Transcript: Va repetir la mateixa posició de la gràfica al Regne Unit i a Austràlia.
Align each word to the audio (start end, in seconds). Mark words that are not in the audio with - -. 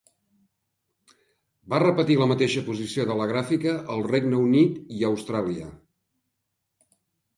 Va 1.73 1.81
repetir 1.83 2.15
la 2.21 2.27
mateixa 2.31 2.63
posició 2.69 3.05
de 3.11 3.19
la 3.21 3.27
gràfica 3.33 3.75
al 3.97 4.03
Regne 4.11 4.41
Unit 4.47 4.83
i 4.99 5.05
a 5.07 5.13
Austràlia. 5.15 5.69